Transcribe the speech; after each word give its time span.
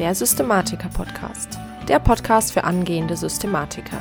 der 0.00 0.14
Systematiker-Podcast. 0.14 1.58
Der 1.86 1.98
Podcast 1.98 2.52
für 2.52 2.64
angehende 2.64 3.18
Systematiker. 3.18 4.00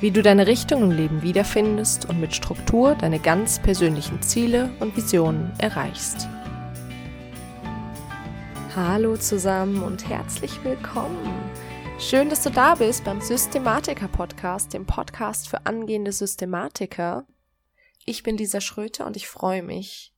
Wie 0.00 0.10
du 0.10 0.22
deine 0.22 0.46
Richtung 0.46 0.82
im 0.82 0.90
Leben 0.92 1.20
wiederfindest 1.20 2.08
und 2.08 2.22
mit 2.22 2.34
Struktur 2.34 2.94
deine 2.94 3.18
ganz 3.18 3.60
persönlichen 3.60 4.22
Ziele 4.22 4.70
und 4.80 4.96
Visionen 4.96 5.52
erreichst. 5.58 6.26
Hallo 8.74 9.18
zusammen 9.18 9.82
und 9.82 10.08
herzlich 10.08 10.64
willkommen. 10.64 11.52
Schön, 11.98 12.30
dass 12.30 12.42
du 12.42 12.48
da 12.48 12.74
bist 12.74 13.04
beim 13.04 13.20
Systematiker-Podcast, 13.20 14.72
dem 14.72 14.86
Podcast 14.86 15.50
für 15.50 15.66
angehende 15.66 16.12
Systematiker. 16.12 17.26
Ich 18.06 18.22
bin 18.22 18.38
Lisa 18.38 18.62
Schröter 18.62 19.04
und 19.04 19.18
ich 19.18 19.28
freue 19.28 19.62
mich, 19.62 20.14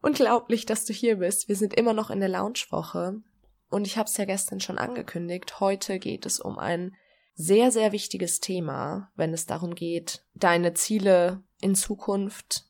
Unglaublich, 0.00 0.64
dass 0.64 0.84
du 0.84 0.92
hier 0.92 1.16
bist. 1.16 1.48
Wir 1.48 1.56
sind 1.56 1.74
immer 1.74 1.92
noch 1.92 2.10
in 2.10 2.20
der 2.20 2.28
Lounge-Woche. 2.28 3.20
Und 3.70 3.86
ich 3.86 3.98
habe 3.98 4.08
es 4.08 4.16
ja 4.16 4.24
gestern 4.24 4.60
schon 4.60 4.78
angekündigt. 4.78 5.60
Heute 5.60 5.98
geht 5.98 6.26
es 6.26 6.40
um 6.40 6.58
ein 6.58 6.94
sehr, 7.34 7.70
sehr 7.70 7.92
wichtiges 7.92 8.40
Thema, 8.40 9.12
wenn 9.14 9.32
es 9.32 9.46
darum 9.46 9.74
geht, 9.74 10.24
deine 10.34 10.74
Ziele 10.74 11.42
in 11.60 11.74
Zukunft 11.74 12.64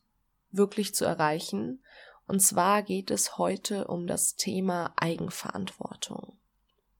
wirklich 0.51 0.93
zu 0.93 1.05
erreichen. 1.05 1.83
Und 2.27 2.41
zwar 2.41 2.83
geht 2.83 3.09
es 3.11 3.37
heute 3.37 3.87
um 3.87 4.05
das 4.05 4.35
Thema 4.35 4.93
Eigenverantwortung. 4.97 6.37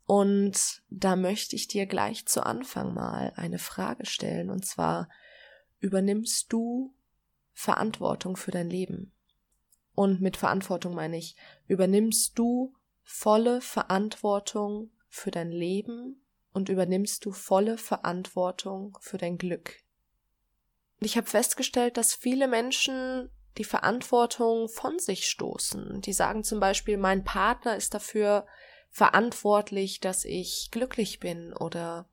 Und 0.05 0.81
da 0.89 1.15
möchte 1.15 1.55
ich 1.55 1.67
dir 1.67 1.85
gleich 1.85 2.25
zu 2.25 2.43
Anfang 2.43 2.95
mal 2.95 3.33
eine 3.35 3.59
Frage 3.59 4.07
stellen. 4.07 4.49
Und 4.49 4.65
zwar, 4.65 5.07
übernimmst 5.79 6.51
du 6.51 6.95
Verantwortung 7.53 8.35
für 8.35 8.49
dein 8.49 8.71
Leben? 8.71 9.11
Und 9.93 10.19
mit 10.21 10.37
Verantwortung 10.37 10.95
meine 10.95 11.17
ich, 11.17 11.35
übernimmst 11.67 12.39
du 12.39 12.73
volle 13.11 13.59
Verantwortung 13.59 14.91
für 15.09 15.31
dein 15.31 15.51
Leben 15.51 16.23
und 16.53 16.69
übernimmst 16.69 17.25
du 17.25 17.31
volle 17.31 17.79
Verantwortung 17.79 18.99
für 19.01 19.17
dein 19.17 19.39
Glück. 19.39 19.77
Und 20.99 21.07
ich 21.07 21.17
habe 21.17 21.27
festgestellt, 21.27 21.97
dass 21.97 22.13
viele 22.13 22.47
Menschen 22.47 23.31
die 23.57 23.63
Verantwortung 23.63 24.69
von 24.69 24.99
sich 24.99 25.27
stoßen. 25.27 26.01
Die 26.01 26.13
sagen 26.13 26.43
zum 26.43 26.59
Beispiel, 26.59 26.97
mein 26.97 27.23
Partner 27.23 27.75
ist 27.75 27.95
dafür 27.95 28.45
verantwortlich, 28.91 29.99
dass 29.99 30.23
ich 30.23 30.69
glücklich 30.71 31.19
bin 31.19 31.53
oder 31.53 32.07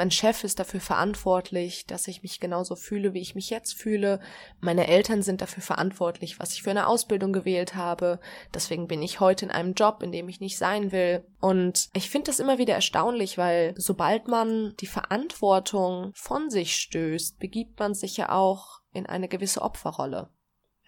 mein 0.00 0.10
Chef 0.10 0.44
ist 0.44 0.58
dafür 0.58 0.80
verantwortlich, 0.80 1.84
dass 1.84 2.08
ich 2.08 2.22
mich 2.22 2.40
genauso 2.40 2.74
fühle, 2.74 3.12
wie 3.12 3.20
ich 3.20 3.34
mich 3.34 3.50
jetzt 3.50 3.74
fühle. 3.74 4.18
Meine 4.58 4.86
Eltern 4.86 5.20
sind 5.20 5.42
dafür 5.42 5.62
verantwortlich, 5.62 6.40
was 6.40 6.54
ich 6.54 6.62
für 6.62 6.70
eine 6.70 6.86
Ausbildung 6.86 7.34
gewählt 7.34 7.74
habe. 7.74 8.18
Deswegen 8.54 8.88
bin 8.88 9.02
ich 9.02 9.20
heute 9.20 9.44
in 9.44 9.50
einem 9.50 9.74
Job, 9.74 10.02
in 10.02 10.10
dem 10.10 10.26
ich 10.30 10.40
nicht 10.40 10.56
sein 10.56 10.90
will. 10.90 11.22
Und 11.38 11.90
ich 11.92 12.08
finde 12.08 12.30
das 12.30 12.40
immer 12.40 12.56
wieder 12.56 12.72
erstaunlich, 12.72 13.36
weil 13.36 13.74
sobald 13.76 14.26
man 14.26 14.74
die 14.80 14.86
Verantwortung 14.86 16.12
von 16.14 16.48
sich 16.48 16.76
stößt, 16.76 17.38
begibt 17.38 17.78
man 17.78 17.92
sich 17.92 18.16
ja 18.16 18.32
auch 18.32 18.80
in 18.94 19.04
eine 19.04 19.28
gewisse 19.28 19.60
Opferrolle. 19.60 20.30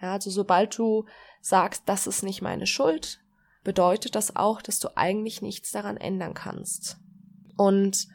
Ja, 0.01 0.13
also 0.13 0.31
sobald 0.31 0.75
du 0.75 1.05
sagst, 1.39 1.83
das 1.85 2.07
ist 2.07 2.23
nicht 2.23 2.41
meine 2.41 2.65
Schuld, 2.65 3.19
bedeutet 3.63 4.15
das 4.15 4.35
auch, 4.35 4.63
dass 4.63 4.79
du 4.79 4.87
eigentlich 4.97 5.43
nichts 5.43 5.71
daran 5.71 5.97
ändern 5.97 6.33
kannst. 6.33 6.97
Und 7.55 8.07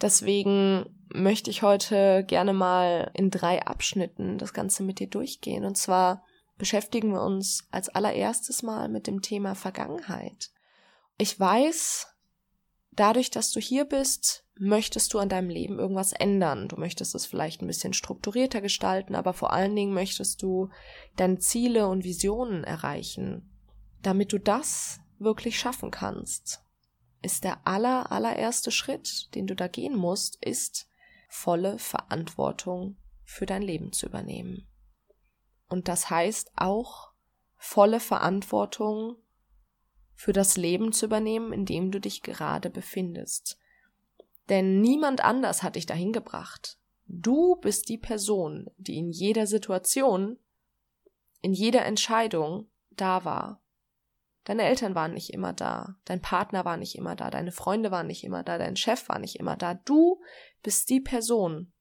Deswegen 0.00 0.86
möchte 1.08 1.50
ich 1.50 1.62
heute 1.62 2.24
gerne 2.26 2.52
mal 2.52 3.10
in 3.14 3.30
drei 3.30 3.64
Abschnitten 3.64 4.38
das 4.38 4.52
Ganze 4.52 4.82
mit 4.82 4.98
dir 4.98 5.08
durchgehen. 5.08 5.64
Und 5.64 5.76
zwar 5.76 6.24
beschäftigen 6.58 7.12
wir 7.12 7.22
uns 7.22 7.66
als 7.70 7.88
allererstes 7.88 8.62
mal 8.62 8.88
mit 8.88 9.06
dem 9.06 9.22
Thema 9.22 9.54
Vergangenheit. 9.54 10.50
Ich 11.18 11.38
weiß, 11.38 12.08
dadurch, 12.92 13.30
dass 13.30 13.52
du 13.52 13.60
hier 13.60 13.84
bist, 13.84 14.44
möchtest 14.58 15.12
du 15.14 15.18
an 15.18 15.28
deinem 15.28 15.48
Leben 15.48 15.78
irgendwas 15.78 16.12
ändern. 16.12 16.68
Du 16.68 16.76
möchtest 16.76 17.14
es 17.14 17.26
vielleicht 17.26 17.62
ein 17.62 17.66
bisschen 17.66 17.92
strukturierter 17.92 18.60
gestalten, 18.60 19.14
aber 19.14 19.32
vor 19.32 19.52
allen 19.52 19.76
Dingen 19.76 19.94
möchtest 19.94 20.42
du 20.42 20.70
deine 21.16 21.38
Ziele 21.38 21.88
und 21.88 22.04
Visionen 22.04 22.64
erreichen, 22.64 23.50
damit 24.02 24.32
du 24.32 24.38
das 24.38 25.00
wirklich 25.18 25.58
schaffen 25.58 25.90
kannst 25.90 26.65
ist 27.22 27.44
der 27.44 27.66
aller, 27.66 28.12
allererste 28.12 28.70
Schritt, 28.70 29.34
den 29.34 29.46
du 29.46 29.54
da 29.54 29.68
gehen 29.68 29.96
musst, 29.96 30.36
ist, 30.44 30.88
volle 31.28 31.78
Verantwortung 31.78 32.96
für 33.24 33.46
dein 33.46 33.62
Leben 33.62 33.92
zu 33.92 34.06
übernehmen. 34.06 34.66
Und 35.68 35.88
das 35.88 36.10
heißt 36.10 36.52
auch, 36.56 37.12
volle 37.56 38.00
Verantwortung 38.00 39.16
für 40.14 40.32
das 40.32 40.56
Leben 40.56 40.92
zu 40.92 41.06
übernehmen, 41.06 41.52
in 41.52 41.66
dem 41.66 41.90
du 41.90 42.00
dich 42.00 42.22
gerade 42.22 42.70
befindest. 42.70 43.58
Denn 44.48 44.80
niemand 44.80 45.22
anders 45.22 45.62
hat 45.62 45.76
dich 45.76 45.86
dahin 45.86 46.12
gebracht. 46.12 46.78
Du 47.06 47.56
bist 47.56 47.88
die 47.88 47.98
Person, 47.98 48.70
die 48.78 48.96
in 48.96 49.10
jeder 49.10 49.46
Situation, 49.46 50.38
in 51.40 51.52
jeder 51.52 51.84
Entscheidung 51.84 52.68
da 52.90 53.24
war. 53.24 53.62
Deine 54.46 54.62
Eltern 54.62 54.94
waren 54.94 55.12
nicht 55.12 55.30
immer 55.34 55.52
da, 55.52 55.96
dein 56.04 56.22
Partner 56.22 56.64
war 56.64 56.76
nicht 56.76 56.94
immer 56.94 57.16
da, 57.16 57.30
deine 57.30 57.50
Freunde 57.50 57.90
waren 57.90 58.06
nicht 58.06 58.22
immer 58.22 58.44
da, 58.44 58.58
dein 58.58 58.76
Chef 58.76 59.08
war 59.08 59.18
nicht 59.18 59.40
immer 59.40 59.56
da. 59.56 59.74
Du 59.74 60.22
bist 60.62 60.88
die 60.88 61.00
Person, 61.00 61.72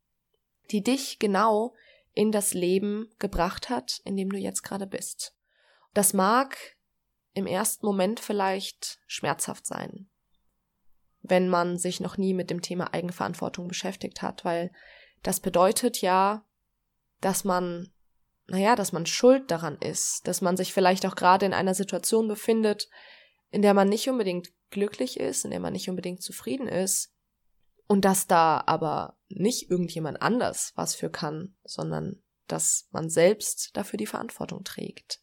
die 0.71 0.81
dich 0.81 1.19
genau 1.19 1.75
in 2.13 2.31
das 2.31 2.55
Leben 2.55 3.07
gebracht 3.19 3.69
hat, 3.69 4.01
in 4.03 4.17
dem 4.17 4.31
du 4.31 4.37
jetzt 4.37 4.63
gerade 4.63 4.87
bist. 4.87 5.35
Das 5.93 6.13
mag 6.13 6.57
im 7.35 7.45
ersten 7.45 7.85
Moment 7.85 8.19
vielleicht 8.19 8.97
schmerzhaft 9.05 9.67
sein, 9.67 10.09
wenn 11.21 11.47
man 11.47 11.77
sich 11.77 11.99
noch 11.99 12.17
nie 12.17 12.33
mit 12.33 12.49
dem 12.49 12.63
Thema 12.63 12.95
Eigenverantwortung 12.95 13.67
beschäftigt 13.67 14.23
hat, 14.23 14.43
weil 14.43 14.71
das 15.21 15.39
bedeutet 15.39 16.01
ja, 16.01 16.43
dass 17.21 17.43
man 17.43 17.93
naja, 18.47 18.75
dass 18.75 18.91
man 18.91 19.05
schuld 19.05 19.49
daran 19.49 19.77
ist, 19.79 20.27
dass 20.27 20.41
man 20.41 20.57
sich 20.57 20.73
vielleicht 20.73 21.05
auch 21.05 21.15
gerade 21.15 21.45
in 21.45 21.53
einer 21.53 21.73
Situation 21.73 22.27
befindet, 22.27 22.89
in 23.49 23.61
der 23.61 23.73
man 23.73 23.89
nicht 23.89 24.09
unbedingt 24.09 24.49
glücklich 24.69 25.19
ist, 25.19 25.45
in 25.45 25.51
der 25.51 25.59
man 25.59 25.73
nicht 25.73 25.89
unbedingt 25.89 26.21
zufrieden 26.21 26.67
ist, 26.67 27.11
und 27.87 28.03
dass 28.03 28.27
da 28.27 28.63
aber 28.65 29.17
nicht 29.29 29.69
irgendjemand 29.69 30.21
anders 30.21 30.73
was 30.75 30.95
für 30.95 31.09
kann, 31.09 31.55
sondern 31.63 32.21
dass 32.47 32.87
man 32.91 33.09
selbst 33.09 33.75
dafür 33.75 33.97
die 33.97 34.07
Verantwortung 34.07 34.63
trägt. 34.63 35.19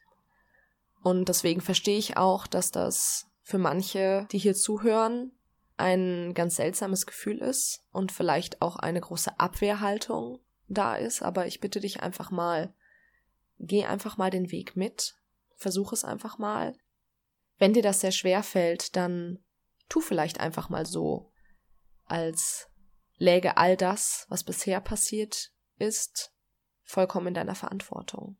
Und 1.02 1.28
deswegen 1.28 1.60
verstehe 1.60 1.98
ich 1.98 2.16
auch, 2.16 2.46
dass 2.46 2.70
das 2.70 3.26
für 3.42 3.58
manche, 3.58 4.26
die 4.30 4.38
hier 4.38 4.54
zuhören, 4.54 5.32
ein 5.76 6.34
ganz 6.34 6.56
seltsames 6.56 7.06
Gefühl 7.06 7.38
ist 7.38 7.84
und 7.90 8.12
vielleicht 8.12 8.62
auch 8.62 8.76
eine 8.76 9.00
große 9.00 9.40
Abwehrhaltung 9.40 10.38
da 10.68 10.94
ist, 10.94 11.22
aber 11.22 11.46
ich 11.46 11.60
bitte 11.60 11.80
dich 11.80 12.00
einfach 12.00 12.30
mal, 12.30 12.72
geh 13.62 13.84
einfach 13.84 14.16
mal 14.16 14.30
den 14.30 14.50
Weg 14.50 14.76
mit, 14.76 15.14
versuch 15.56 15.92
es 15.92 16.04
einfach 16.04 16.38
mal. 16.38 16.76
Wenn 17.58 17.72
dir 17.72 17.82
das 17.82 18.00
sehr 18.00 18.12
schwer 18.12 18.42
fällt, 18.42 18.96
dann 18.96 19.38
tu 19.88 20.00
vielleicht 20.00 20.40
einfach 20.40 20.68
mal 20.68 20.84
so, 20.84 21.30
als 22.04 22.68
läge 23.16 23.56
all 23.56 23.76
das, 23.76 24.26
was 24.28 24.44
bisher 24.44 24.80
passiert 24.80 25.52
ist, 25.78 26.34
vollkommen 26.82 27.28
in 27.28 27.34
deiner 27.34 27.54
Verantwortung. 27.54 28.36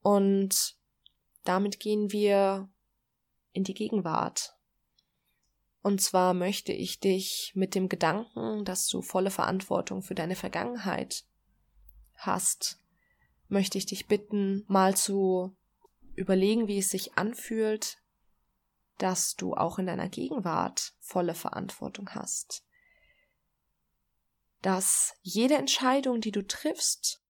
Und 0.00 0.76
damit 1.42 1.80
gehen 1.80 2.12
wir 2.12 2.70
in 3.52 3.64
die 3.64 3.74
Gegenwart. 3.74 4.56
Und 5.82 6.00
zwar 6.00 6.34
möchte 6.34 6.72
ich 6.72 7.00
dich 7.00 7.52
mit 7.54 7.74
dem 7.74 7.88
Gedanken, 7.88 8.64
dass 8.64 8.86
du 8.86 9.02
volle 9.02 9.30
Verantwortung 9.30 10.02
für 10.02 10.14
deine 10.14 10.36
Vergangenheit 10.36 11.24
hast, 12.14 12.78
möchte 13.48 13.78
ich 13.78 13.86
dich 13.86 14.06
bitten, 14.06 14.64
mal 14.68 14.96
zu 14.96 15.56
überlegen, 16.14 16.68
wie 16.68 16.78
es 16.78 16.90
sich 16.90 17.18
anfühlt, 17.18 17.98
dass 18.98 19.34
du 19.34 19.54
auch 19.54 19.78
in 19.78 19.86
deiner 19.86 20.08
Gegenwart 20.08 20.94
volle 21.00 21.34
Verantwortung 21.34 22.10
hast. 22.10 22.64
Dass 24.62 25.14
jede 25.22 25.56
Entscheidung, 25.56 26.20
die 26.20 26.32
du 26.32 26.46
triffst 26.46 27.22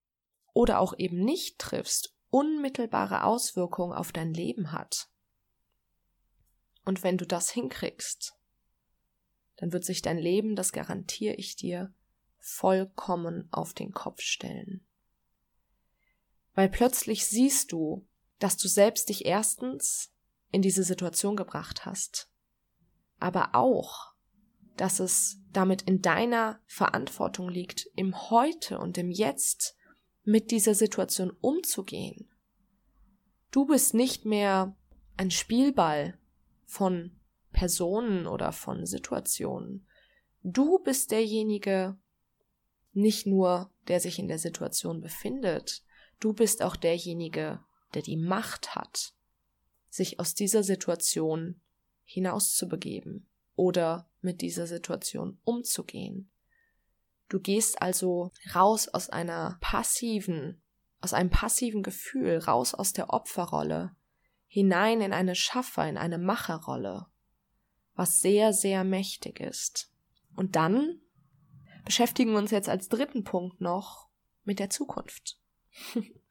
oder 0.52 0.78
auch 0.78 0.94
eben 0.98 1.24
nicht 1.24 1.58
triffst, 1.58 2.14
unmittelbare 2.30 3.24
Auswirkungen 3.24 3.92
auf 3.92 4.12
dein 4.12 4.32
Leben 4.32 4.72
hat. 4.72 5.08
Und 6.84 7.02
wenn 7.02 7.16
du 7.16 7.26
das 7.26 7.50
hinkriegst, 7.50 8.36
dann 9.56 9.72
wird 9.72 9.84
sich 9.84 10.02
dein 10.02 10.18
Leben, 10.18 10.54
das 10.54 10.72
garantiere 10.72 11.34
ich 11.34 11.56
dir, 11.56 11.92
vollkommen 12.38 13.48
auf 13.52 13.72
den 13.72 13.92
Kopf 13.92 14.20
stellen 14.20 14.86
weil 16.54 16.68
plötzlich 16.68 17.26
siehst 17.26 17.72
du, 17.72 18.06
dass 18.38 18.56
du 18.56 18.68
selbst 18.68 19.08
dich 19.08 19.26
erstens 19.26 20.12
in 20.50 20.62
diese 20.62 20.84
Situation 20.84 21.36
gebracht 21.36 21.84
hast, 21.84 22.30
aber 23.18 23.54
auch, 23.54 24.14
dass 24.76 25.00
es 25.00 25.38
damit 25.52 25.82
in 25.82 26.02
deiner 26.02 26.60
Verantwortung 26.66 27.48
liegt, 27.48 27.88
im 27.96 28.30
Heute 28.30 28.78
und 28.78 28.98
im 28.98 29.10
Jetzt 29.10 29.76
mit 30.24 30.50
dieser 30.50 30.74
Situation 30.74 31.30
umzugehen. 31.40 32.28
Du 33.50 33.66
bist 33.66 33.94
nicht 33.94 34.24
mehr 34.24 34.76
ein 35.16 35.30
Spielball 35.30 36.18
von 36.64 37.20
Personen 37.52 38.26
oder 38.26 38.52
von 38.52 38.84
Situationen. 38.84 39.86
Du 40.42 40.80
bist 40.80 41.12
derjenige, 41.12 41.96
nicht 42.92 43.26
nur, 43.26 43.72
der 43.88 44.00
sich 44.00 44.18
in 44.18 44.28
der 44.28 44.38
Situation 44.38 45.00
befindet, 45.00 45.84
du 46.20 46.32
bist 46.32 46.62
auch 46.62 46.76
derjenige, 46.76 47.60
der 47.94 48.02
die 48.02 48.16
Macht 48.16 48.74
hat, 48.74 49.14
sich 49.88 50.18
aus 50.18 50.34
dieser 50.34 50.62
Situation 50.62 51.60
hinauszubegeben 52.04 53.28
oder 53.54 54.10
mit 54.20 54.40
dieser 54.40 54.66
Situation 54.66 55.38
umzugehen. 55.44 56.30
Du 57.28 57.40
gehst 57.40 57.80
also 57.80 58.32
raus 58.54 58.88
aus 58.88 59.08
einer 59.08 59.58
passiven, 59.60 60.62
aus 61.00 61.14
einem 61.14 61.30
passiven 61.30 61.82
Gefühl, 61.82 62.38
raus 62.38 62.74
aus 62.74 62.92
der 62.92 63.10
Opferrolle, 63.10 63.94
hinein 64.46 65.00
in 65.00 65.12
eine 65.12 65.34
Schaffer, 65.34 65.88
in 65.88 65.96
eine 65.96 66.18
Macherrolle, 66.18 67.06
was 67.94 68.20
sehr, 68.20 68.52
sehr 68.52 68.84
mächtig 68.84 69.40
ist. 69.40 69.92
Und 70.34 70.56
dann 70.56 71.00
beschäftigen 71.84 72.32
wir 72.32 72.38
uns 72.38 72.50
jetzt 72.50 72.68
als 72.68 72.88
dritten 72.88 73.24
Punkt 73.24 73.60
noch 73.60 74.08
mit 74.44 74.58
der 74.58 74.70
Zukunft. 74.70 75.38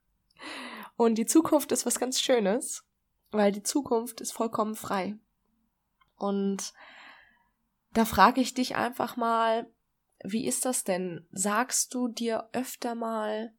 Und 0.96 1.16
die 1.16 1.26
Zukunft 1.26 1.72
ist 1.72 1.86
was 1.86 2.00
ganz 2.00 2.22
Schönes, 2.22 2.86
weil 3.32 3.52
die 3.52 3.64
Zukunft 3.64 4.22
ist 4.22 4.32
vollkommen 4.32 4.76
frei. 4.76 5.18
Und 6.16 6.74
da 7.92 8.06
frage 8.06 8.42
ich 8.42 8.54
dich 8.54 8.76
einfach 8.76 9.18
mal, 9.18 9.72
wie 10.24 10.46
ist 10.48 10.66
das 10.66 10.84
denn? 10.84 11.28
Sagst 11.32 11.94
du 11.94 12.08
dir 12.08 12.50
öfter 12.54 12.96
mal, 12.96 13.54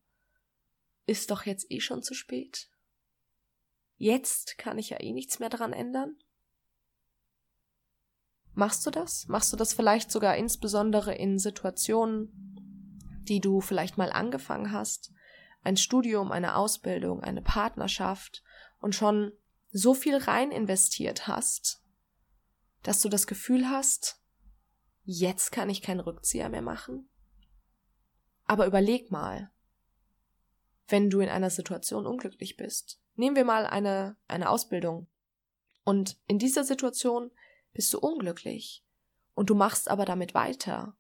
ist 1.07 1.31
doch 1.31 1.45
jetzt 1.45 1.71
eh 1.71 1.81
schon 1.81 2.03
zu 2.03 2.15
spät? 2.15 2.71
Jetzt 3.97 4.59
kann 4.59 4.79
ich 4.79 4.91
ja 4.91 5.01
eh 5.01 5.13
nichts 5.13 5.39
mehr 5.39 5.51
daran 5.51 5.73
ändern? 5.73 6.17
Machst 8.55 8.87
du 8.87 8.91
das? 8.91 9.27
Machst 9.29 9.53
du 9.53 9.57
das 9.57 9.75
vielleicht 9.75 10.11
sogar 10.11 10.37
insbesondere 10.37 11.15
in 11.15 11.39
Situationen, 11.39 12.31
die 13.29 13.41
du 13.41 13.61
vielleicht 13.61 13.99
mal 13.99 14.13
angefangen 14.13 14.73
hast? 14.73 15.13
Ein 15.65 15.77
Studium, 15.77 16.31
eine 16.31 16.57
Ausbildung, 16.57 17.23
eine 17.23 17.43
Partnerschaft 17.43 18.43
und 18.79 18.95
schon 18.95 19.33
so 19.73 19.95
viel 19.95 20.17
rein 20.17 20.53
investiert 20.53 21.27
hast, 21.27 21.83
dass 22.83 23.01
du 23.01 23.09
das 23.09 23.27
Gefühl 23.27 23.69
hast, 23.69 24.23
jetzt 25.03 25.51
kann 25.51 25.71
ich 25.71 25.83
keinen 25.83 26.01
Rückzieher 26.01 26.49
mehr 26.49 26.63
machen? 26.63 27.09
Aber 28.45 28.67
überleg 28.67 29.11
mal, 29.11 29.51
wenn 30.89 31.11
du 31.11 31.21
in 31.21 31.29
einer 31.29 31.51
Situation 31.51 32.07
unglücklich 32.07 32.57
bist. 32.57 33.01
Nehmen 33.17 33.37
wir 33.37 33.45
mal 33.45 33.67
eine, 33.67 34.17
eine 34.29 34.51
Ausbildung. 34.51 35.09
Und 35.85 36.19
in 36.27 36.39
dieser 36.39 36.65
Situation 36.65 37.31
bist 37.73 37.93
du 37.93 37.99
unglücklich 37.99 38.85
und 39.35 39.51
du 39.51 39.55
machst 39.55 39.89
aber 39.89 40.05
damit 40.05 40.35
weiter. 40.35 40.97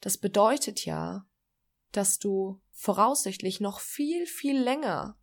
Das 0.00 0.18
bedeutet 0.18 0.84
ja, 0.84 1.26
dass 1.96 2.18
du 2.18 2.60
voraussichtlich 2.72 3.60
noch 3.60 3.80
viel, 3.80 4.26
viel 4.26 4.58
länger 4.58 5.16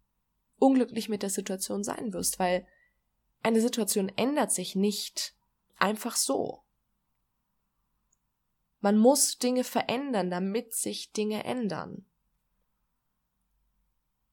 unglücklich 0.58 1.10
mit 1.10 1.24
der 1.24 1.30
Situation 1.30 1.84
sein 1.84 2.14
wirst, 2.14 2.40
weil 2.40 2.68
eine 3.44 3.62
Situation 3.62 4.10
ändert 4.16 4.52
sich 4.52 4.76
nicht 4.76 5.36
einfach 5.78 6.16
so. 6.16 6.64
Man 8.80 8.98
muss 8.98 9.38
Dinge 9.38 9.64
verändern, 9.64 10.30
damit 10.30 10.74
sich 10.74 11.12
Dinge 11.12 11.44
ändern. 11.44 12.06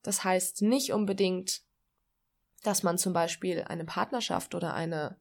Das 0.03 0.25
heißt 0.25 0.63
nicht 0.63 0.93
unbedingt, 0.93 1.63
dass 2.63 2.83
man 2.83 2.99
zum 2.99 3.13
Beispiel 3.13 3.65
eine 3.65 3.85
Partnerschaft 3.85 4.55
oder 4.55 4.75
eine 4.75 5.19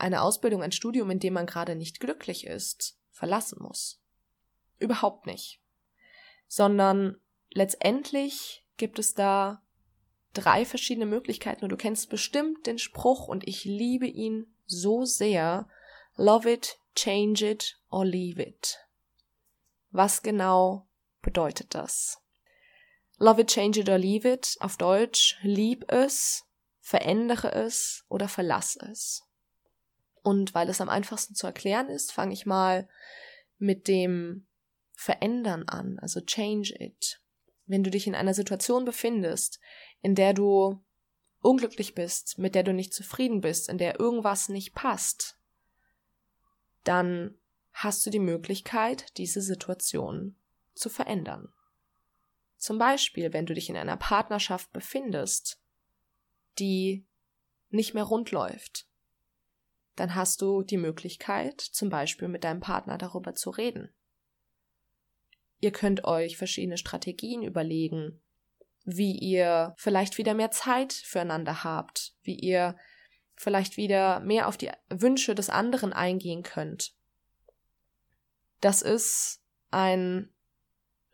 eine 0.00 0.22
Ausbildung, 0.22 0.62
ein 0.62 0.72
Studium, 0.72 1.10
in 1.10 1.20
dem 1.20 1.34
man 1.34 1.46
gerade 1.46 1.76
nicht 1.76 2.00
glücklich 2.00 2.46
ist, 2.46 2.98
verlassen 3.10 3.62
muss. 3.62 4.00
Überhaupt 4.78 5.26
nicht. 5.26 5.60
Sondern 6.52 7.16
letztendlich 7.52 8.66
gibt 8.76 8.98
es 8.98 9.14
da 9.14 9.62
drei 10.34 10.64
verschiedene 10.64 11.06
Möglichkeiten 11.06 11.62
und 11.62 11.70
du 11.70 11.76
kennst 11.76 12.10
bestimmt 12.10 12.66
den 12.66 12.80
Spruch 12.80 13.28
und 13.28 13.46
ich 13.46 13.64
liebe 13.64 14.08
ihn 14.08 14.52
so 14.66 15.04
sehr. 15.04 15.68
Love 16.16 16.50
it, 16.50 16.80
change 16.96 17.48
it 17.48 17.78
or 17.88 18.04
leave 18.04 18.42
it. 18.42 18.84
Was 19.92 20.22
genau 20.22 20.88
bedeutet 21.22 21.72
das? 21.76 22.20
Love 23.18 23.42
it, 23.42 23.48
change 23.48 23.78
it 23.78 23.88
or 23.88 23.98
leave 23.98 24.28
it. 24.28 24.56
Auf 24.58 24.76
Deutsch, 24.76 25.38
lieb 25.42 25.84
es, 25.92 26.46
verändere 26.80 27.52
es 27.52 28.04
oder 28.08 28.26
verlass 28.26 28.74
es. 28.74 29.22
Und 30.22 30.52
weil 30.52 30.68
es 30.68 30.80
am 30.80 30.88
einfachsten 30.88 31.36
zu 31.36 31.46
erklären 31.46 31.88
ist, 31.88 32.10
fange 32.10 32.32
ich 32.32 32.44
mal 32.44 32.88
mit 33.58 33.86
dem 33.86 34.48
Verändern 35.00 35.66
an, 35.66 35.98
also 36.00 36.20
change 36.20 36.74
it. 36.78 37.22
Wenn 37.64 37.82
du 37.82 37.90
dich 37.90 38.06
in 38.06 38.14
einer 38.14 38.34
Situation 38.34 38.84
befindest, 38.84 39.58
in 40.02 40.14
der 40.14 40.34
du 40.34 40.84
unglücklich 41.40 41.94
bist, 41.94 42.36
mit 42.36 42.54
der 42.54 42.64
du 42.64 42.74
nicht 42.74 42.92
zufrieden 42.92 43.40
bist, 43.40 43.70
in 43.70 43.78
der 43.78 43.98
irgendwas 43.98 44.50
nicht 44.50 44.74
passt, 44.74 45.38
dann 46.84 47.34
hast 47.72 48.04
du 48.04 48.10
die 48.10 48.18
Möglichkeit, 48.18 49.16
diese 49.16 49.40
Situation 49.40 50.36
zu 50.74 50.90
verändern. 50.90 51.50
Zum 52.58 52.76
Beispiel, 52.76 53.32
wenn 53.32 53.46
du 53.46 53.54
dich 53.54 53.70
in 53.70 53.78
einer 53.78 53.96
Partnerschaft 53.96 54.70
befindest, 54.70 55.62
die 56.58 57.06
nicht 57.70 57.94
mehr 57.94 58.04
rund 58.04 58.32
läuft, 58.32 58.86
dann 59.96 60.14
hast 60.14 60.42
du 60.42 60.62
die 60.62 60.76
Möglichkeit, 60.76 61.58
zum 61.58 61.88
Beispiel 61.88 62.28
mit 62.28 62.44
deinem 62.44 62.60
Partner 62.60 62.98
darüber 62.98 63.34
zu 63.34 63.48
reden. 63.48 63.94
Ihr 65.60 65.72
könnt 65.72 66.04
euch 66.04 66.36
verschiedene 66.36 66.78
Strategien 66.78 67.42
überlegen, 67.42 68.20
wie 68.84 69.12
ihr 69.12 69.74
vielleicht 69.76 70.18
wieder 70.18 70.34
mehr 70.34 70.50
Zeit 70.50 70.92
füreinander 70.92 71.64
habt, 71.64 72.14
wie 72.22 72.34
ihr 72.34 72.76
vielleicht 73.36 73.76
wieder 73.76 74.20
mehr 74.20 74.48
auf 74.48 74.56
die 74.56 74.70
Wünsche 74.88 75.34
des 75.34 75.50
anderen 75.50 75.92
eingehen 75.92 76.42
könnt. 76.42 76.94
Das 78.60 78.82
ist 78.82 79.42
ein 79.70 80.30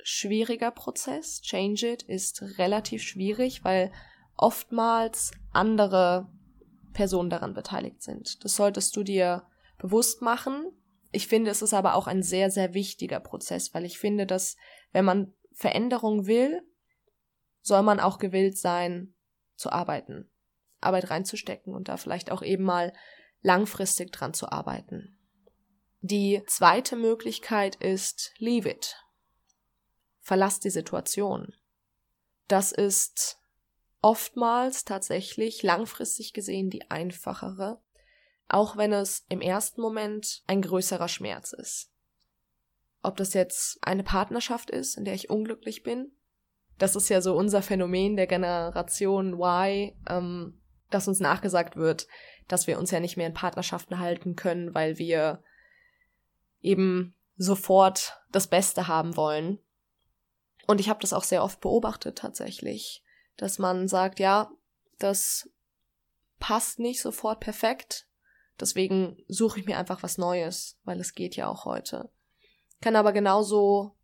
schwieriger 0.03 0.71
Prozess. 0.71 1.41
Change 1.43 1.93
It 1.93 2.03
ist 2.03 2.43
relativ 2.59 3.03
schwierig, 3.03 3.65
weil 3.65 3.93
oftmals 4.37 5.33
andere 5.53 6.29
Personen 6.93 7.31
daran 7.31 7.55
beteiligt 7.55 8.03
sind. 8.03 8.45
Das 8.45 8.57
solltest 8.57 8.97
du 8.97 9.03
dir 9.03 9.47
bewusst 9.79 10.23
machen. 10.23 10.73
Ich 11.13 11.29
finde, 11.29 11.51
es 11.51 11.63
ist 11.63 11.75
aber 11.75 11.95
auch 11.95 12.07
ein 12.07 12.23
sehr, 12.23 12.51
sehr 12.51 12.75
wichtiger 12.75 13.21
Prozess, 13.21 13.73
weil 13.75 13.85
ich 13.85 13.99
finde, 13.99 14.27
dass 14.27 14.57
wenn 14.93 15.05
man 15.05 15.35
Veränderung 15.53 16.27
will, 16.27 16.63
soll 17.63 17.83
man 17.83 18.01
auch 18.01 18.19
gewillt 18.19 18.59
sein, 18.59 19.15
zu 19.57 19.71
arbeiten, 19.71 20.31
Arbeit 20.81 21.11
reinzustecken 21.11 21.75
und 21.75 21.89
da 21.89 21.97
vielleicht 21.97 22.31
auch 22.31 22.43
eben 22.43 22.65
mal 22.65 22.93
langfristig 23.41 24.13
dran 24.13 24.35
zu 24.35 24.51
arbeiten. 24.53 25.19
Die 26.01 26.43
zweite 26.47 26.95
Möglichkeit 26.95 27.77
ist 27.77 28.35
Leave 28.39 28.69
it. 28.69 28.97
Verlass 30.21 30.61
die 30.61 30.71
Situation. 30.71 31.55
Das 32.49 32.71
ist 32.71 33.41
oftmals 34.03 34.85
tatsächlich 34.85 35.63
langfristig 35.63 36.33
gesehen 36.33 36.71
die 36.71 36.91
einfachere, 36.91 37.83
auch 38.49 38.76
wenn 38.76 38.93
es 38.93 39.25
im 39.29 39.41
ersten 39.41 39.81
Moment 39.81 40.43
ein 40.47 40.62
größerer 40.62 41.09
Schmerz 41.09 41.53
ist. 41.53 41.91
Ob 43.03 43.17
das 43.17 43.35
jetzt 43.35 43.79
eine 43.83 44.03
Partnerschaft 44.03 44.71
ist, 44.71 44.97
in 44.97 45.05
der 45.05 45.15
ich 45.15 45.31
unglücklich 45.31 45.83
bin, 45.83 46.12
das 46.79 46.97
ist 46.97 47.09
ja 47.09 47.21
so 47.21 47.37
unser 47.37 47.62
Phänomen 47.62 48.17
der 48.17 48.26
Generation 48.26 49.35
Y, 49.35 49.93
ähm, 50.09 50.61
dass 50.91 51.09
uns 51.09 51.21
nachgesagt 51.21 51.76
wird, 51.76 52.07
dass 52.49 52.67
wir 52.67 52.79
uns 52.79 52.91
ja 52.91 53.00
nicht 53.00 53.17
mehr 53.17 53.26
in 53.26 53.35
Partnerschaften 53.35 53.99
halten 53.99 54.37
können, 54.37 54.75
weil 54.75 54.99
wir 54.99 55.43
eben 56.61 57.15
sofort 57.37 58.21
das 58.31 58.47
Beste 58.47 58.88
haben 58.88 59.17
wollen. 59.17 59.59
Und 60.67 60.81
ich 60.81 60.88
habe 60.88 61.00
das 61.00 61.12
auch 61.12 61.25
sehr 61.25 61.43
oft 61.43 61.61
beobachtet 61.61 62.19
tatsächlich 62.19 63.03
dass 63.37 63.59
man 63.59 63.88
sagt, 63.88 64.19
ja, 64.19 64.50
das 64.99 65.49
passt 66.38 66.79
nicht 66.79 67.00
sofort 67.00 67.41
perfekt, 67.41 68.06
deswegen 68.61 69.17
suche 69.29 69.61
ich 69.61 69.67
mir 69.67 69.79
einfach 69.79 70.03
was 70.03 70.19
Neues, 70.19 70.79
weil 70.85 71.01
es 71.01 71.15
geht 71.15 71.37
ja 71.37 71.49
auch 71.49 71.65
heute. 71.65 72.11
Kann 72.81 72.97
aber 72.97 73.13
genauso 73.13 73.97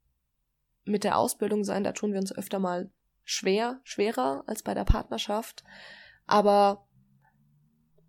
mit 0.84 1.04
der 1.04 1.18
Ausbildung 1.18 1.64
sein, 1.64 1.84
da 1.84 1.92
tun 1.92 2.12
wir 2.12 2.20
uns 2.20 2.32
öfter 2.32 2.58
mal 2.58 2.90
schwer, 3.24 3.80
schwerer 3.84 4.42
als 4.46 4.62
bei 4.62 4.74
der 4.74 4.84
Partnerschaft, 4.84 5.62
aber 6.26 6.86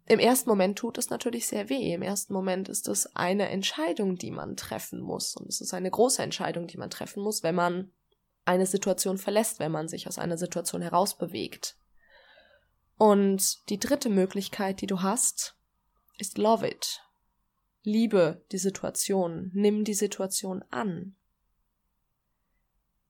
im 0.05 0.19
ersten 0.19 0.49
Moment 0.49 0.77
tut 0.77 0.97
es 0.97 1.09
natürlich 1.09 1.47
sehr 1.47 1.69
weh. 1.69 1.93
Im 1.93 2.01
ersten 2.01 2.33
Moment 2.33 2.67
ist 2.67 2.87
es 2.89 3.15
eine 3.15 3.47
Entscheidung, 3.49 4.17
die 4.17 4.31
man 4.31 4.57
treffen 4.57 4.99
muss. 4.99 5.35
Und 5.35 5.47
es 5.47 5.61
ist 5.61 5.73
eine 5.73 5.89
große 5.89 6.21
Entscheidung, 6.21 6.67
die 6.67 6.77
man 6.77 6.89
treffen 6.89 7.23
muss, 7.23 7.41
wenn 7.41 7.55
man 7.55 7.91
eine 8.43 8.65
Situation 8.65 9.17
verlässt, 9.17 9.59
wenn 9.59 9.71
man 9.71 9.87
sich 9.87 10.07
aus 10.07 10.19
einer 10.19 10.37
Situation 10.37 10.81
herausbewegt. 10.81 11.77
Und 12.97 13.69
die 13.69 13.79
dritte 13.79 14.09
Möglichkeit, 14.09 14.81
die 14.81 14.87
du 14.87 15.01
hast, 15.01 15.55
ist 16.23 16.37
love 16.37 16.65
it. 16.65 17.01
Liebe 17.81 18.45
die 18.53 18.57
Situation, 18.57 19.51
nimm 19.53 19.83
die 19.83 19.93
Situation 19.93 20.63
an. 20.69 21.17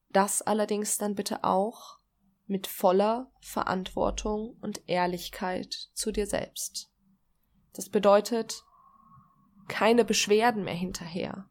Das 0.09 0.41
allerdings 0.41 0.97
dann 0.97 1.13
bitte 1.13 1.43
auch 1.43 1.99
mit 2.47 2.65
voller 2.65 3.31
Verantwortung 3.39 4.57
und 4.61 4.81
Ehrlichkeit 4.89 5.91
zu 5.93 6.11
dir 6.11 6.25
selbst. 6.25 6.89
Das 7.73 7.87
bedeutet 7.87 8.63
keine 9.67 10.05
Beschwerden 10.05 10.63
mehr 10.63 10.73
hinterher. 10.73 11.47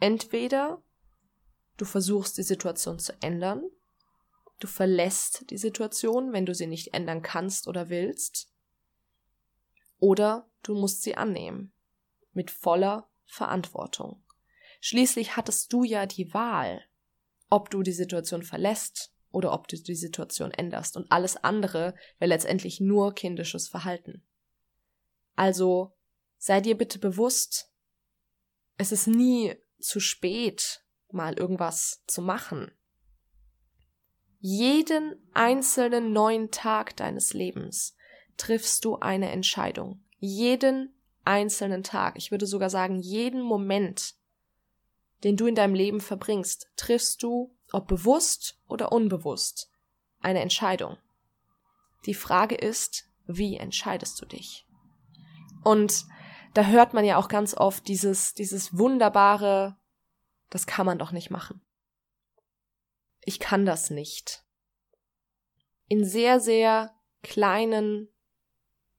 Entweder 0.00 0.82
du 1.76 1.84
versuchst 1.84 2.38
die 2.38 2.42
Situation 2.42 2.98
zu 2.98 3.12
ändern, 3.20 3.62
du 4.60 4.66
verlässt 4.66 5.50
die 5.50 5.58
Situation, 5.58 6.32
wenn 6.32 6.46
du 6.46 6.54
sie 6.54 6.66
nicht 6.66 6.94
ändern 6.94 7.20
kannst 7.20 7.68
oder 7.68 7.90
willst, 7.90 8.51
oder 10.02 10.50
du 10.64 10.74
musst 10.74 11.02
sie 11.02 11.16
annehmen 11.16 11.72
mit 12.32 12.50
voller 12.50 13.08
Verantwortung. 13.24 14.20
Schließlich 14.80 15.36
hattest 15.36 15.72
du 15.72 15.84
ja 15.84 16.06
die 16.06 16.34
Wahl, 16.34 16.84
ob 17.48 17.70
du 17.70 17.84
die 17.84 17.92
Situation 17.92 18.42
verlässt 18.42 19.14
oder 19.30 19.52
ob 19.52 19.68
du 19.68 19.76
die 19.76 19.94
Situation 19.94 20.50
änderst. 20.50 20.96
Und 20.96 21.12
alles 21.12 21.36
andere 21.36 21.94
wäre 22.18 22.30
letztendlich 22.30 22.80
nur 22.80 23.14
kindisches 23.14 23.68
Verhalten. 23.68 24.26
Also 25.36 25.94
sei 26.36 26.60
dir 26.60 26.76
bitte 26.76 26.98
bewusst, 26.98 27.70
es 28.78 28.90
ist 28.90 29.06
nie 29.06 29.54
zu 29.78 30.00
spät, 30.00 30.84
mal 31.12 31.34
irgendwas 31.34 32.02
zu 32.08 32.22
machen. 32.22 32.72
Jeden 34.40 35.30
einzelnen 35.32 36.12
neuen 36.12 36.50
Tag 36.50 36.96
deines 36.96 37.34
Lebens 37.34 37.94
triffst 38.36 38.84
du 38.84 38.98
eine 38.98 39.30
Entscheidung. 39.30 40.02
Jeden 40.18 40.94
einzelnen 41.24 41.82
Tag, 41.82 42.16
ich 42.16 42.30
würde 42.30 42.46
sogar 42.46 42.70
sagen, 42.70 43.00
jeden 43.00 43.42
Moment, 43.42 44.14
den 45.24 45.36
du 45.36 45.46
in 45.46 45.54
deinem 45.54 45.74
Leben 45.74 46.00
verbringst, 46.00 46.68
triffst 46.76 47.22
du, 47.22 47.54
ob 47.72 47.86
bewusst 47.86 48.58
oder 48.66 48.92
unbewusst, 48.92 49.70
eine 50.20 50.40
Entscheidung. 50.40 50.96
Die 52.06 52.14
Frage 52.14 52.56
ist, 52.56 53.08
wie 53.26 53.56
entscheidest 53.56 54.20
du 54.20 54.26
dich? 54.26 54.66
Und 55.62 56.04
da 56.54 56.66
hört 56.66 56.92
man 56.92 57.04
ja 57.04 57.16
auch 57.16 57.28
ganz 57.28 57.54
oft 57.54 57.86
dieses, 57.88 58.34
dieses 58.34 58.76
wunderbare, 58.76 59.76
das 60.50 60.66
kann 60.66 60.86
man 60.86 60.98
doch 60.98 61.12
nicht 61.12 61.30
machen. 61.30 61.62
Ich 63.24 63.38
kann 63.38 63.64
das 63.64 63.90
nicht. 63.90 64.44
In 65.88 66.04
sehr, 66.04 66.40
sehr 66.40 66.94
kleinen 67.22 68.08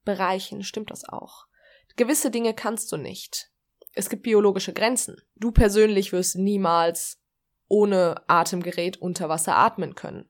Bereichen 0.04 0.64
stimmt 0.64 0.92
das 0.92 1.08
auch. 1.08 1.48
Gewisse 1.96 2.32
Dinge 2.32 2.54
kannst 2.54 2.92
du 2.92 2.98
nicht. 2.98 3.52
Es 3.94 4.10
gibt 4.10 4.24
biologische 4.24 4.74
Grenzen. 4.74 5.22
Du 5.36 5.52
persönlich 5.52 6.12
wirst 6.12 6.36
niemals 6.36 7.22
ohne 7.68 8.24
Atemgerät 8.28 8.98
unter 8.98 9.30
Wasser 9.30 9.56
atmen 9.56 9.96
können. 9.96 10.30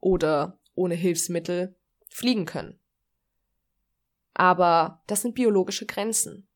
Oder 0.00 0.60
ohne 0.74 0.94
Hilfsmittel 0.94 1.76
fliegen 2.08 2.46
können. 2.46 2.80
Aber 4.34 5.02
das 5.06 5.22
sind 5.22 5.34
biologische 5.34 5.86
Grenzen. 5.86 6.48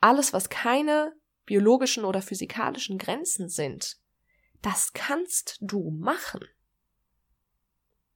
Alles, 0.00 0.32
was 0.32 0.48
keine 0.48 1.14
biologischen 1.46 2.04
oder 2.04 2.22
physikalischen 2.22 2.98
Grenzen 2.98 3.48
sind, 3.48 3.98
das 4.62 4.92
kannst 4.92 5.58
du 5.60 5.90
machen. 5.90 6.44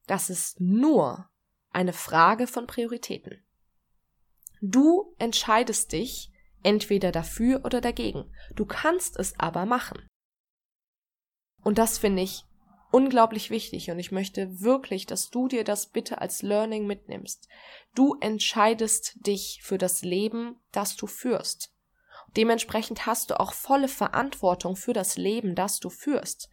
Das 0.06 0.30
ist 0.30 0.60
nur 0.60 1.28
eine 1.70 1.92
Frage 1.92 2.46
von 2.46 2.66
Prioritäten. 2.66 3.44
Du 4.60 5.14
entscheidest 5.18 5.92
dich 5.92 6.30
entweder 6.62 7.12
dafür 7.12 7.64
oder 7.64 7.80
dagegen. 7.80 8.32
Du 8.54 8.66
kannst 8.66 9.18
es 9.18 9.38
aber 9.38 9.66
machen. 9.66 10.06
Und 11.62 11.78
das 11.78 11.98
finde 11.98 12.22
ich 12.22 12.44
unglaublich 12.90 13.50
wichtig 13.50 13.90
und 13.90 13.98
ich 13.98 14.12
möchte 14.12 14.60
wirklich, 14.60 15.06
dass 15.06 15.30
du 15.30 15.48
dir 15.48 15.64
das 15.64 15.88
bitte 15.88 16.20
als 16.20 16.42
Learning 16.42 16.86
mitnimmst. 16.86 17.48
Du 17.94 18.16
entscheidest 18.20 19.14
dich 19.26 19.60
für 19.62 19.78
das 19.78 20.02
Leben, 20.02 20.56
das 20.72 20.96
du 20.96 21.06
führst. 21.06 21.74
Dementsprechend 22.36 23.06
hast 23.06 23.30
du 23.30 23.40
auch 23.40 23.52
volle 23.52 23.88
Verantwortung 23.88 24.76
für 24.76 24.92
das 24.92 25.16
Leben, 25.16 25.54
das 25.54 25.80
du 25.80 25.90
führst. 25.90 26.48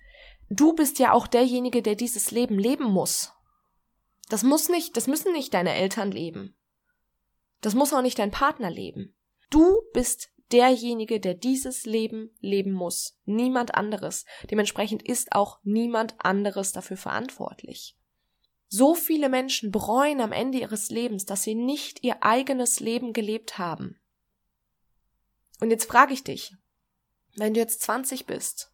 Du 0.49 0.73
bist 0.73 0.99
ja 0.99 1.11
auch 1.11 1.27
derjenige, 1.27 1.81
der 1.81 1.95
dieses 1.95 2.31
Leben 2.31 2.59
leben 2.59 2.85
muss. 2.85 3.33
Das 4.29 4.43
muss 4.43 4.69
nicht, 4.69 4.97
das 4.97 5.07
müssen 5.07 5.33
nicht 5.33 5.53
deine 5.53 5.73
Eltern 5.73 6.11
leben. 6.11 6.55
Das 7.65 7.73
muss 7.73 7.93
auch 7.93 8.03
nicht 8.03 8.19
dein 8.19 8.29
Partner 8.29 8.69
leben. 8.69 9.15
Du 9.49 9.81
bist 9.91 10.29
derjenige, 10.51 11.19
der 11.19 11.33
dieses 11.33 11.87
Leben 11.87 12.29
leben 12.39 12.71
muss. 12.71 13.19
Niemand 13.25 13.73
anderes. 13.73 14.25
Dementsprechend 14.51 15.01
ist 15.01 15.31
auch 15.31 15.57
niemand 15.63 16.13
anderes 16.19 16.73
dafür 16.73 16.95
verantwortlich. 16.95 17.97
So 18.67 18.93
viele 18.93 19.29
Menschen 19.29 19.71
bereuen 19.71 20.21
am 20.21 20.31
Ende 20.31 20.59
ihres 20.59 20.89
Lebens, 20.91 21.25
dass 21.25 21.41
sie 21.41 21.55
nicht 21.55 22.03
ihr 22.03 22.21
eigenes 22.21 22.81
Leben 22.81 23.13
gelebt 23.13 23.57
haben. 23.57 23.99
Und 25.59 25.71
jetzt 25.71 25.89
frage 25.89 26.13
ich 26.13 26.23
dich, 26.23 26.53
wenn 27.35 27.55
du 27.55 27.59
jetzt 27.59 27.81
20 27.81 28.27
bist, 28.27 28.71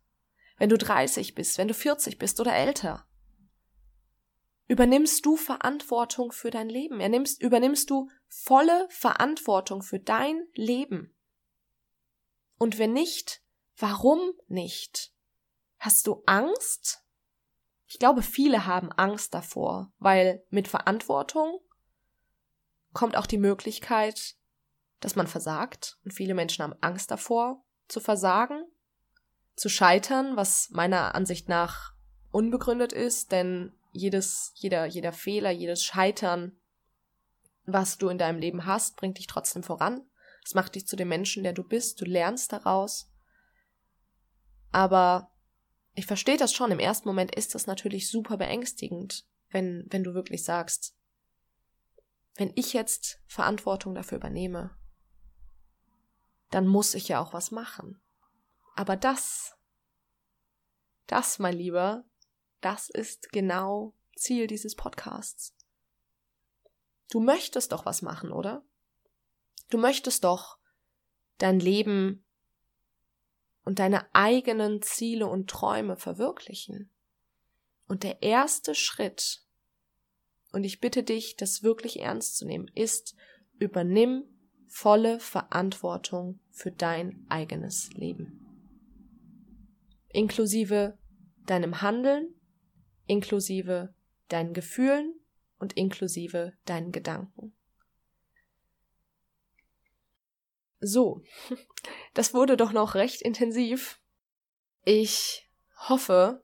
wenn 0.58 0.68
du 0.68 0.78
30 0.78 1.34
bist, 1.34 1.58
wenn 1.58 1.70
du 1.70 1.74
40 1.74 2.18
bist 2.18 2.42
oder 2.42 2.54
älter, 2.54 3.08
übernimmst 4.72 5.26
du 5.26 5.36
Verantwortung 5.36 6.32
für 6.32 6.50
dein 6.50 6.70
Leben. 6.70 7.02
Ernimmst, 7.02 7.42
übernimmst 7.42 7.90
du 7.90 8.10
volle 8.30 8.88
Verantwortung 8.90 9.82
für 9.84 10.00
dein 10.00 10.48
Leben. 10.54 11.14
Und 12.58 12.78
wenn 12.78 12.94
nicht, 12.94 13.42
warum 13.76 14.32
nicht? 14.48 15.12
Hast 15.78 16.08
du 16.08 16.24
Angst? 16.26 17.04
Ich 17.86 18.00
glaube, 18.00 18.22
viele 18.22 18.66
haben 18.66 18.94
Angst 18.94 19.34
davor, 19.34 19.92
weil 20.00 20.42
mit 20.50 20.70
Verantwortung 20.70 21.60
kommt 22.94 23.18
auch 23.18 23.28
die 23.28 23.40
Möglichkeit, 23.40 24.38
dass 25.02 25.18
man 25.18 25.28
versagt. 25.28 26.00
Und 26.06 26.14
viele 26.14 26.34
Menschen 26.34 26.64
haben 26.64 26.76
Angst 26.80 27.12
davor, 27.12 27.62
zu 27.90 28.00
versagen, 28.00 28.64
zu 29.54 29.68
scheitern, 29.68 30.38
was 30.38 30.70
meiner 30.70 31.14
Ansicht 31.14 31.50
nach 31.50 31.92
unbegründet 32.32 32.94
ist, 32.94 33.34
denn 33.34 33.76
jedes, 33.92 34.52
jeder, 34.56 34.86
jeder 34.86 35.14
Fehler, 35.14 35.52
jedes 35.52 35.84
Scheitern, 35.84 36.58
was 37.66 37.98
du 37.98 38.10
in 38.10 38.18
deinem 38.18 38.40
Leben 38.40 38.66
hast, 38.66 38.96
bringt 38.96 39.18
dich 39.18 39.28
trotzdem 39.28 39.64
voran. 39.64 40.04
Es 40.44 40.56
macht 40.56 40.76
dich 40.76 40.88
zu 40.88 40.96
dem 40.96 41.10
Menschen, 41.10 41.44
der 41.44 41.54
du 41.54 41.64
bist. 41.64 42.02
Du 42.02 42.06
lernst 42.06 42.52
daraus. 42.52 43.12
Aber 44.72 45.32
ich 45.94 46.06
verstehe 46.06 46.38
das 46.38 46.54
schon. 46.54 46.72
Im 46.72 46.80
ersten 46.80 47.08
Moment 47.08 47.36
ist 47.36 47.54
das 47.54 47.68
natürlich 47.68 48.10
super 48.10 48.38
beängstigend, 48.38 49.26
wenn, 49.50 49.86
wenn 49.90 50.04
du 50.04 50.14
wirklich 50.14 50.44
sagst, 50.44 50.96
wenn 52.36 52.52
ich 52.56 52.74
jetzt 52.74 53.22
Verantwortung 53.28 53.94
dafür 53.94 54.18
übernehme, 54.18 54.76
dann 56.50 56.66
muss 56.66 56.96
ich 56.96 57.10
ja 57.10 57.22
auch 57.22 57.34
was 57.34 57.52
machen. 57.52 58.02
Aber 58.76 58.96
das, 58.96 59.58
das, 61.08 61.40
mein 61.40 61.56
Lieber, 61.56 62.06
das 62.62 62.90
ist 62.90 63.32
genau 63.32 63.94
Ziel 64.16 64.48
dieses 64.48 64.76
Podcasts. 64.76 65.56
Du 67.10 67.20
möchtest 67.20 67.72
doch 67.72 67.86
was 67.86 68.02
machen, 68.02 68.32
oder? 68.32 68.64
Du 69.70 69.78
möchtest 69.78 70.24
doch 70.24 70.58
dein 71.38 71.60
Leben 71.60 72.24
und 73.64 73.80
deine 73.80 74.14
eigenen 74.14 74.82
Ziele 74.82 75.28
und 75.28 75.50
Träume 75.50 75.98
verwirklichen. 75.98 76.90
Und 77.88 78.04
der 78.04 78.22
erste 78.22 78.76
Schritt, 78.76 79.44
und 80.54 80.64
ich 80.64 80.80
bitte 80.80 81.04
dich, 81.04 81.36
das 81.36 81.64
wirklich 81.64 82.00
ernst 82.00 82.38
zu 82.38 82.46
nehmen, 82.46 82.70
ist, 82.76 83.16
übernimm 83.60 84.24
volle 84.68 85.20
Verantwortung 85.20 86.40
für 86.50 86.72
dein 86.72 87.26
eigenes 87.30 87.92
Leben. 87.94 88.40
Inklusive 90.10 90.98
deinem 91.46 91.82
Handeln 91.82 92.34
inklusive 93.06 93.94
deinen 94.30 94.54
Gefühlen 94.54 95.14
und 95.60 95.74
inklusive 95.74 96.54
deinen 96.66 96.92
Gedanken. 96.92 97.54
So, 100.80 101.22
das 102.14 102.34
wurde 102.34 102.58
doch 102.58 102.72
noch 102.72 102.96
recht 102.96 103.22
intensiv. 103.22 104.00
Ich 104.84 105.50
hoffe, 105.88 106.44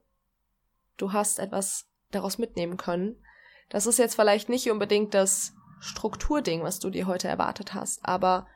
du 0.96 1.12
hast 1.12 1.38
etwas 1.38 1.88
daraus 2.10 2.38
mitnehmen 2.38 2.76
können. 2.76 3.22
Das 3.68 3.86
ist 3.86 3.98
jetzt 3.98 4.14
vielleicht 4.14 4.48
nicht 4.48 4.70
unbedingt 4.70 5.12
das 5.12 5.54
Strukturding, 5.80 6.62
was 6.62 6.78
du 6.78 6.90
dir 6.90 7.06
heute 7.06 7.28
erwartet 7.28 7.74
hast, 7.74 8.04
aber 8.04 8.46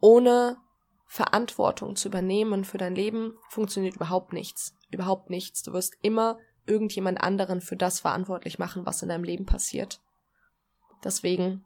ohne 0.00 0.58
Verantwortung 1.06 1.96
zu 1.96 2.08
übernehmen 2.08 2.64
für 2.64 2.78
dein 2.78 2.94
Leben 2.94 3.36
funktioniert 3.48 3.96
überhaupt 3.96 4.32
nichts. 4.32 4.74
Überhaupt 4.90 5.30
nichts. 5.30 5.62
Du 5.62 5.72
wirst 5.72 5.94
immer 6.02 6.38
irgendjemand 6.66 7.20
anderen 7.20 7.60
für 7.60 7.76
das 7.76 8.00
verantwortlich 8.00 8.58
machen, 8.58 8.86
was 8.86 9.02
in 9.02 9.08
deinem 9.08 9.24
Leben 9.24 9.46
passiert. 9.46 10.00
Deswegen 11.04 11.64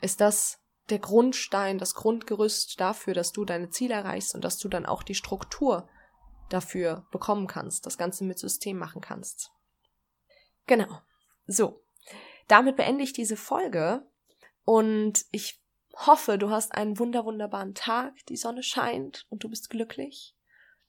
ist 0.00 0.20
das 0.20 0.60
der 0.90 0.98
Grundstein, 0.98 1.78
das 1.78 1.94
Grundgerüst 1.94 2.80
dafür, 2.80 3.14
dass 3.14 3.32
du 3.32 3.44
deine 3.44 3.70
Ziele 3.70 3.94
erreichst 3.94 4.34
und 4.34 4.44
dass 4.44 4.58
du 4.58 4.68
dann 4.68 4.86
auch 4.86 5.02
die 5.02 5.14
Struktur 5.14 5.88
dafür 6.48 7.06
bekommen 7.10 7.46
kannst, 7.46 7.86
das 7.86 7.98
Ganze 7.98 8.24
mit 8.24 8.38
System 8.38 8.76
machen 8.76 9.00
kannst. 9.00 9.52
Genau. 10.66 11.00
So. 11.46 11.82
Damit 12.48 12.76
beende 12.76 13.04
ich 13.04 13.12
diese 13.12 13.36
Folge 13.36 14.06
und 14.64 15.24
ich 15.30 15.62
hoffe, 15.94 16.38
du 16.38 16.50
hast 16.50 16.72
einen 16.72 16.98
wunder 16.98 17.24
wunderbaren 17.24 17.74
Tag, 17.74 18.14
die 18.26 18.36
Sonne 18.36 18.62
scheint 18.62 19.26
und 19.30 19.44
du 19.44 19.48
bist 19.48 19.70
glücklich. 19.70 20.34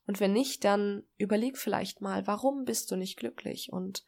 Und 0.06 0.20
wenn 0.20 0.34
nicht, 0.34 0.64
dann 0.64 1.04
überleg 1.18 1.58
vielleicht 1.58 2.02
mal, 2.02 2.28
warum 2.28 2.66
bist 2.66 2.92
du 2.92 2.96
nicht 2.96 3.18
glücklich 3.18 3.72
und 3.72 4.04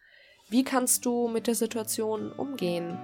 wie 0.49 0.63
kannst 0.63 1.05
du 1.05 1.27
mit 1.27 1.47
der 1.47 1.55
Situation 1.55 2.31
umgehen? 2.31 2.97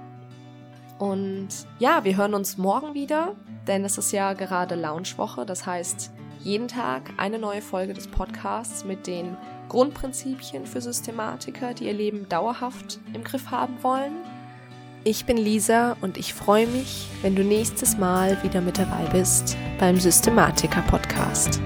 Und 0.99 1.49
ja, 1.79 2.03
wir 2.03 2.15
hören 2.15 2.35
uns 2.35 2.57
morgen 2.57 2.93
wieder, 2.93 3.35
denn 3.65 3.83
es 3.83 3.97
ist 3.97 4.11
ja 4.11 4.33
gerade 4.33 4.75
Launchwoche, 4.75 5.45
das 5.45 5.65
heißt 5.65 6.11
jeden 6.43 6.67
Tag 6.67 7.13
eine 7.17 7.39
neue 7.39 7.61
Folge 7.61 7.93
des 7.93 8.07
Podcasts 8.07 8.83
mit 8.83 9.07
den 9.07 9.37
Grundprinzipien 9.69 10.65
für 10.65 10.81
Systematiker, 10.81 11.73
die 11.73 11.85
ihr 11.85 11.93
Leben 11.93 12.27
dauerhaft 12.29 12.99
im 13.13 13.23
Griff 13.23 13.49
haben 13.51 13.81
wollen. 13.81 14.13
Ich 15.03 15.25
bin 15.25 15.37
Lisa 15.37 15.97
und 16.01 16.17
ich 16.17 16.33
freue 16.33 16.67
mich, 16.67 17.07
wenn 17.23 17.35
du 17.35 17.43
nächstes 17.43 17.97
Mal 17.97 18.41
wieder 18.43 18.61
mit 18.61 18.77
dabei 18.77 19.05
bist 19.11 19.57
beim 19.79 19.99
Systematiker 19.99 20.81
Podcast. 20.83 21.59